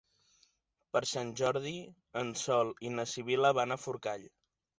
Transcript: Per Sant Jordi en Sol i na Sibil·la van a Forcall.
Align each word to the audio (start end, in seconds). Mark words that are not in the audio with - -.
Per 0.95 1.01
Sant 1.09 1.29
Jordi 1.41 1.73
en 2.23 2.33
Sol 2.45 2.73
i 2.89 2.93
na 2.95 3.07
Sibil·la 3.13 3.53
van 3.61 3.79
a 3.79 3.79
Forcall. 3.85 4.27